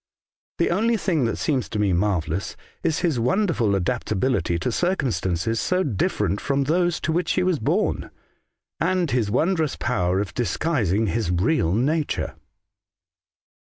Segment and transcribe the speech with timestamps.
[0.57, 5.11] "The only thing that seems to me mar vellous is his wonderful adaptability to circum
[5.11, 8.09] stances so different from those to which he was born,
[8.79, 12.33] and his wondrous power of disguising his real nature.